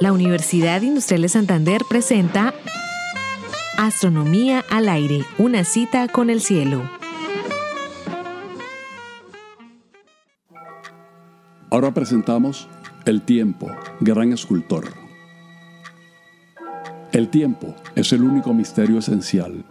La 0.00 0.14
Universidad 0.14 0.80
Industrial 0.80 1.20
de 1.20 1.28
Santander 1.28 1.82
presenta 1.86 2.54
Astronomía 3.76 4.64
al 4.70 4.88
aire, 4.88 5.26
una 5.36 5.62
cita 5.62 6.08
con 6.08 6.30
el 6.30 6.40
cielo. 6.40 6.88
Ahora 11.70 11.92
presentamos 11.92 12.66
El 13.04 13.20
tiempo, 13.20 13.70
gran 14.00 14.32
escultor. 14.32 14.94
El 17.12 17.28
tiempo 17.28 17.76
es 17.94 18.14
el 18.14 18.22
único 18.22 18.54
misterio 18.54 19.00
esencial. 19.00 19.66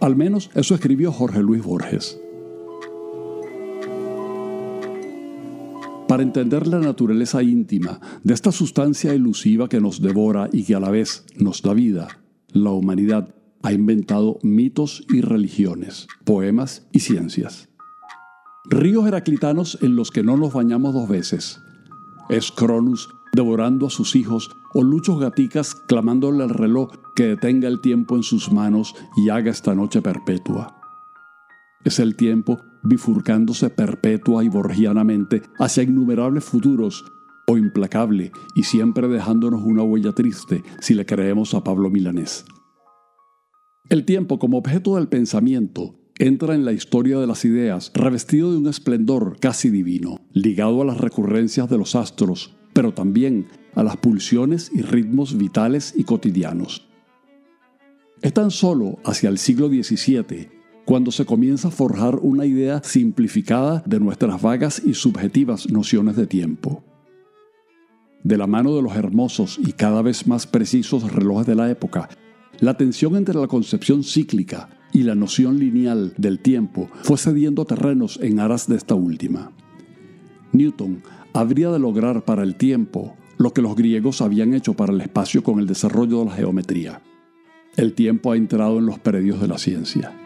Al 0.00 0.14
menos 0.14 0.48
eso 0.54 0.76
escribió 0.76 1.10
Jorge 1.10 1.40
Luis 1.40 1.64
Borges. 1.64 2.20
Para 6.10 6.24
entender 6.24 6.66
la 6.66 6.80
naturaleza 6.80 7.40
íntima 7.40 8.00
de 8.24 8.34
esta 8.34 8.50
sustancia 8.50 9.14
elusiva 9.14 9.68
que 9.68 9.80
nos 9.80 10.02
devora 10.02 10.48
y 10.52 10.64
que 10.64 10.74
a 10.74 10.80
la 10.80 10.90
vez 10.90 11.24
nos 11.38 11.62
da 11.62 11.72
vida, 11.72 12.08
la 12.48 12.70
humanidad 12.70 13.32
ha 13.62 13.72
inventado 13.72 14.40
mitos 14.42 15.04
y 15.08 15.20
religiones, 15.20 16.08
poemas 16.24 16.88
y 16.90 16.98
ciencias. 16.98 17.68
Ríos 18.64 19.06
heraclitanos 19.06 19.78
en 19.82 19.94
los 19.94 20.10
que 20.10 20.24
no 20.24 20.36
nos 20.36 20.52
bañamos 20.52 20.94
dos 20.94 21.08
veces. 21.08 21.60
Es 22.28 22.50
Cronus 22.50 23.08
devorando 23.32 23.86
a 23.86 23.90
sus 23.90 24.16
hijos 24.16 24.50
o 24.74 24.82
luchos 24.82 25.20
gaticas 25.20 25.76
clamándole 25.76 26.42
al 26.42 26.50
reloj 26.50 26.90
que 27.14 27.28
detenga 27.28 27.68
el 27.68 27.80
tiempo 27.80 28.16
en 28.16 28.24
sus 28.24 28.50
manos 28.50 28.96
y 29.16 29.28
haga 29.28 29.52
esta 29.52 29.76
noche 29.76 30.02
perpetua. 30.02 30.76
Es 31.84 32.00
el 32.00 32.16
tiempo 32.16 32.58
bifurcándose 32.82 33.70
perpetua 33.70 34.44
y 34.44 34.48
borgianamente 34.48 35.42
hacia 35.58 35.82
innumerables 35.82 36.44
futuros, 36.44 37.04
o 37.50 37.58
implacable 37.58 38.32
y 38.54 38.62
siempre 38.62 39.08
dejándonos 39.08 39.62
una 39.62 39.82
huella 39.82 40.12
triste 40.12 40.62
si 40.80 40.94
le 40.94 41.04
creemos 41.04 41.54
a 41.54 41.64
Pablo 41.64 41.90
Milanés. 41.90 42.44
El 43.88 44.04
tiempo 44.04 44.38
como 44.38 44.58
objeto 44.58 44.96
del 44.96 45.08
pensamiento 45.08 45.96
entra 46.18 46.54
en 46.54 46.64
la 46.64 46.72
historia 46.72 47.18
de 47.18 47.26
las 47.26 47.44
ideas 47.44 47.90
revestido 47.94 48.52
de 48.52 48.58
un 48.58 48.68
esplendor 48.68 49.38
casi 49.40 49.70
divino, 49.70 50.20
ligado 50.32 50.82
a 50.82 50.84
las 50.84 50.98
recurrencias 50.98 51.68
de 51.68 51.78
los 51.78 51.96
astros, 51.96 52.56
pero 52.72 52.94
también 52.94 53.48
a 53.74 53.82
las 53.82 53.96
pulsiones 53.96 54.70
y 54.72 54.82
ritmos 54.82 55.36
vitales 55.36 55.94
y 55.96 56.04
cotidianos. 56.04 56.88
Es 58.22 58.34
tan 58.34 58.50
solo 58.50 58.98
hacia 59.04 59.28
el 59.28 59.38
siglo 59.38 59.68
XVII 59.68 60.59
cuando 60.84 61.12
se 61.12 61.24
comienza 61.24 61.68
a 61.68 61.70
forjar 61.70 62.16
una 62.16 62.46
idea 62.46 62.82
simplificada 62.82 63.82
de 63.86 64.00
nuestras 64.00 64.40
vagas 64.42 64.82
y 64.84 64.94
subjetivas 64.94 65.70
nociones 65.70 66.16
de 66.16 66.26
tiempo. 66.26 66.82
De 68.22 68.36
la 68.36 68.46
mano 68.46 68.74
de 68.74 68.82
los 68.82 68.96
hermosos 68.96 69.58
y 69.58 69.72
cada 69.72 70.02
vez 70.02 70.26
más 70.26 70.46
precisos 70.46 71.10
relojes 71.12 71.46
de 71.46 71.54
la 71.54 71.70
época, 71.70 72.08
la 72.58 72.76
tensión 72.76 73.16
entre 73.16 73.38
la 73.38 73.46
concepción 73.46 74.04
cíclica 74.04 74.68
y 74.92 75.04
la 75.04 75.14
noción 75.14 75.58
lineal 75.58 76.12
del 76.16 76.40
tiempo 76.40 76.88
fue 77.02 77.16
cediendo 77.16 77.64
terrenos 77.64 78.18
en 78.22 78.40
aras 78.40 78.66
de 78.66 78.76
esta 78.76 78.94
última. 78.94 79.52
Newton 80.52 81.02
habría 81.32 81.70
de 81.70 81.78
lograr 81.78 82.24
para 82.24 82.42
el 82.42 82.56
tiempo 82.56 83.16
lo 83.38 83.54
que 83.54 83.62
los 83.62 83.76
griegos 83.76 84.20
habían 84.20 84.52
hecho 84.52 84.74
para 84.74 84.92
el 84.92 85.00
espacio 85.00 85.42
con 85.42 85.60
el 85.60 85.66
desarrollo 85.66 86.18
de 86.18 86.24
la 86.26 86.32
geometría. 86.32 87.00
El 87.76 87.94
tiempo 87.94 88.32
ha 88.32 88.36
entrado 88.36 88.78
en 88.78 88.86
los 88.86 88.98
predios 88.98 89.40
de 89.40 89.48
la 89.48 89.56
ciencia. 89.56 90.19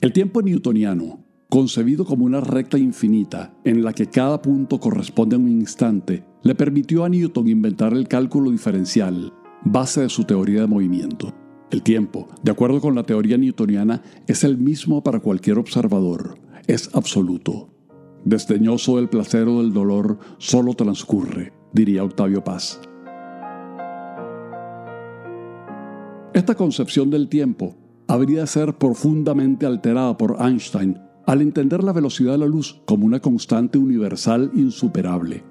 El 0.00 0.12
tiempo 0.12 0.42
newtoniano, 0.42 1.24
concebido 1.48 2.04
como 2.04 2.24
una 2.24 2.40
recta 2.40 2.78
infinita 2.78 3.52
en 3.64 3.82
la 3.82 3.92
que 3.92 4.06
cada 4.06 4.40
punto 4.40 4.78
corresponde 4.78 5.34
a 5.34 5.40
un 5.40 5.48
instante, 5.48 6.24
le 6.44 6.54
permitió 6.54 7.02
a 7.02 7.08
Newton 7.08 7.48
inventar 7.48 7.92
el 7.94 8.06
cálculo 8.06 8.52
diferencial, 8.52 9.32
base 9.64 10.02
de 10.02 10.08
su 10.08 10.22
teoría 10.22 10.60
de 10.60 10.68
movimiento. 10.68 11.34
El 11.72 11.82
tiempo, 11.82 12.28
de 12.44 12.52
acuerdo 12.52 12.80
con 12.80 12.94
la 12.94 13.02
teoría 13.02 13.38
newtoniana, 13.38 14.00
es 14.28 14.44
el 14.44 14.56
mismo 14.56 15.02
para 15.02 15.18
cualquier 15.18 15.58
observador, 15.58 16.38
es 16.68 16.94
absoluto. 16.94 17.68
Desdeñoso 18.24 18.98
del 18.98 19.08
placer 19.08 19.48
o 19.48 19.60
del 19.60 19.72
dolor, 19.72 20.20
solo 20.38 20.74
transcurre, 20.74 21.52
diría 21.72 22.04
Octavio 22.04 22.44
Paz. 22.44 22.80
Esta 26.34 26.54
concepción 26.54 27.10
del 27.10 27.28
tiempo 27.28 27.74
habría 28.08 28.40
de 28.40 28.46
ser 28.46 28.78
profundamente 28.78 29.66
alterada 29.66 30.16
por 30.16 30.38
Einstein 30.40 30.98
al 31.26 31.42
entender 31.42 31.84
la 31.84 31.92
velocidad 31.92 32.32
de 32.32 32.38
la 32.38 32.46
luz 32.46 32.80
como 32.86 33.04
una 33.04 33.20
constante 33.20 33.76
universal 33.76 34.50
insuperable. 34.54 35.44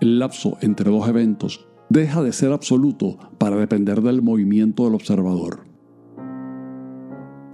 El 0.00 0.18
lapso 0.18 0.58
entre 0.60 0.90
dos 0.90 1.08
eventos 1.08 1.68
deja 1.88 2.20
de 2.22 2.32
ser 2.32 2.52
absoluto 2.52 3.16
para 3.38 3.56
depender 3.56 4.02
del 4.02 4.22
movimiento 4.22 4.84
del 4.84 4.94
observador. 4.94 5.60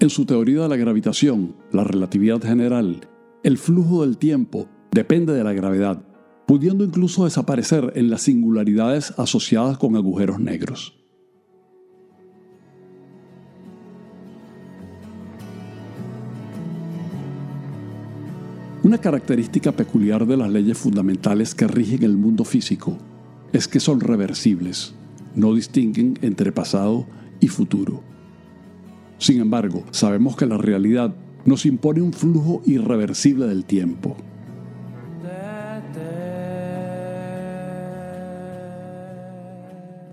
En 0.01 0.11
su 0.11 0.25
teoría 0.25 0.63
de 0.63 0.69
la 0.69 0.77
gravitación, 0.77 1.57
la 1.71 1.85
relatividad 1.85 2.41
general, 2.41 3.09
el 3.43 3.59
flujo 3.59 4.03
del 4.03 4.17
tiempo 4.17 4.69
depende 4.91 5.35
de 5.35 5.45
la 5.45 5.53
gravedad, 5.53 6.03
pudiendo 6.47 6.85
incluso 6.85 7.25
desaparecer 7.25 7.93
en 7.95 8.09
las 8.09 8.23
singularidades 8.23 9.13
asociadas 9.19 9.77
con 9.77 9.97
agujeros 9.97 10.39
negros. 10.41 11.06
Una 18.87 18.99
característica 18.99 19.73
peculiar 19.73 20.29
de 20.29 20.37
las 20.37 20.49
leyes 20.49 20.79
fundamentales 20.79 21.57
que 21.57 21.67
rigen 21.67 22.05
el 22.05 22.17
mundo 22.17 22.45
físico 22.45 22.97
es 23.53 23.67
que 23.67 23.81
son 23.81 23.99
reversibles, 23.99 24.95
no 25.35 25.55
distinguen 25.55 26.17
entre 26.23 26.53
pasado 26.53 27.05
y 27.41 27.49
futuro. 27.49 28.05
Sin 29.19 29.41
embargo, 29.41 29.83
sabemos 29.91 30.37
que 30.37 30.47
la 30.47 30.57
realidad 30.57 31.13
nos 31.45 31.67
impone 31.67 32.01
un 32.01 32.13
flujo 32.13 32.63
irreversible 32.65 33.47
del 33.49 33.65
tiempo. 33.65 34.17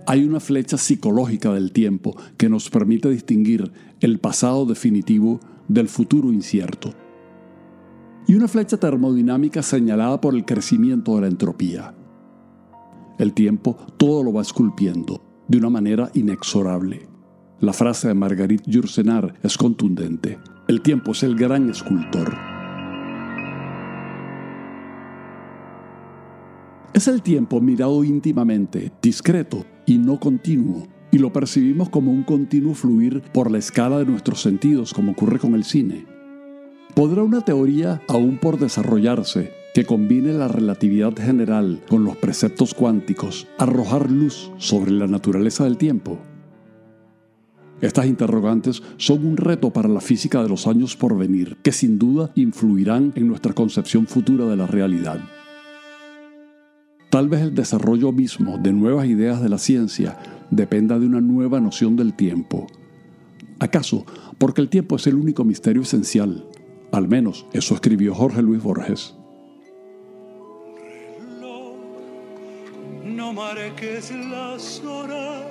Hay 0.08 0.26
una 0.26 0.40
flecha 0.40 0.80
psicológica 0.80 1.54
del 1.54 1.72
tiempo 1.72 2.18
que 2.38 2.50
nos 2.50 2.72
permite 2.72 3.08
distinguir 3.12 3.72
el 4.02 4.18
pasado 4.18 4.66
definitivo 4.66 5.40
del 5.68 5.90
futuro 5.90 6.34
incierto 6.34 7.03
y 8.28 8.36
una 8.36 8.48
flecha 8.48 8.78
termodinámica 8.78 9.62
señalada 9.62 10.20
por 10.22 10.36
el 10.36 10.46
crecimiento 10.46 11.16
de 11.16 11.22
la 11.22 11.28
entropía. 11.28 11.94
El 13.18 13.34
tiempo 13.34 13.78
todo 13.98 14.24
lo 14.24 14.34
va 14.34 14.42
esculpiendo 14.42 15.22
de 15.48 15.58
una 15.58 15.70
manera 15.70 16.10
inexorable. 16.14 17.08
La 17.60 17.74
frase 17.74 18.08
de 18.08 18.14
Marguerite 18.14 18.70
Yourcenar 18.70 19.36
es 19.44 19.58
contundente. 19.58 20.40
El 20.68 20.82
tiempo 20.82 21.12
es 21.12 21.24
el 21.24 21.36
gran 21.36 21.70
escultor. 21.70 22.34
Es 26.94 27.08
el 27.08 27.22
tiempo 27.22 27.60
mirado 27.60 28.04
íntimamente, 28.04 28.92
discreto 29.02 29.66
y 29.86 29.98
no 29.98 30.20
continuo, 30.20 30.88
y 31.12 31.18
lo 31.18 31.34
percibimos 31.34 31.90
como 31.90 32.12
un 32.12 32.24
continuo 32.24 32.74
fluir 32.74 33.22
por 33.34 33.50
la 33.50 33.58
escala 33.58 34.00
de 34.00 34.06
nuestros 34.06 34.42
sentidos, 34.42 34.94
como 34.94 35.14
ocurre 35.14 35.40
con 35.40 35.56
el 35.56 35.64
cine. 35.64 36.13
¿Podrá 36.96 37.24
una 37.24 37.42
teoría 37.42 38.04
aún 38.08 38.38
por 38.38 38.60
desarrollarse 38.60 39.52
que 39.74 39.84
combine 39.84 40.32
la 40.32 40.48
relatividad 40.48 41.16
general 41.18 41.82
con 41.90 42.04
los 42.04 42.16
preceptos 42.18 42.76
cuánticos 42.76 43.48
arrojar 43.58 44.12
luz 44.12 44.52
sobre 44.60 44.92
la 44.92 45.08
naturaleza 45.08 45.64
del 45.64 45.78
tiempo? 45.78 46.20
Estas 47.82 48.06
interrogantes 48.06 48.84
son 48.98 49.26
un 49.26 49.38
reto 49.38 49.72
para 49.74 49.90
la 49.90 50.02
física 50.02 50.44
de 50.44 50.50
los 50.50 50.68
años 50.68 50.96
por 50.96 51.18
venir, 51.18 51.58
que 51.64 51.72
sin 51.72 51.98
duda 51.98 52.32
influirán 52.36 53.12
en 53.16 53.28
nuestra 53.28 53.54
concepción 53.54 54.06
futura 54.06 54.46
de 54.46 54.56
la 54.56 54.68
realidad. 54.68 55.20
Tal 57.10 57.28
vez 57.28 57.42
el 57.42 57.56
desarrollo 57.56 58.12
mismo 58.12 58.60
de 58.60 58.72
nuevas 58.72 59.08
ideas 59.08 59.42
de 59.42 59.50
la 59.50 59.58
ciencia 59.58 60.20
dependa 60.52 61.00
de 61.00 61.08
una 61.08 61.22
nueva 61.22 61.60
noción 61.60 61.96
del 61.96 62.14
tiempo. 62.14 62.68
¿Acaso 63.58 64.06
porque 64.38 64.62
el 64.62 64.70
tiempo 64.70 64.98
es 64.98 65.08
el 65.08 65.16
único 65.16 65.44
misterio 65.44 65.82
esencial 65.82 66.46
al 66.94 67.08
menos 67.08 67.46
eso 67.54 67.74
escribió 67.74 68.14
Jorge 68.14 68.42
Luis 68.42 68.62
Borges. 68.62 69.16
No 73.04 73.34
marques 73.34 74.12
las 74.12 74.80
horas, 74.82 75.44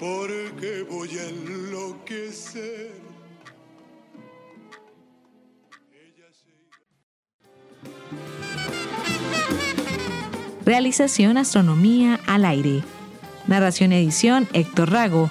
porque 0.00 0.86
voy 0.90 1.10
a 1.18 1.28
enloquecer. 1.28 2.92
Realización 10.64 11.36
Astronomía 11.36 12.20
al 12.26 12.44
aire. 12.46 12.82
Narración 13.46 13.92
edición 13.92 14.48
Héctor 14.54 14.92
Rago. 14.92 15.30